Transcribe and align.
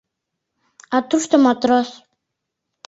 А 0.95 0.97
тушто 1.09 1.35
матрос... 1.45 1.89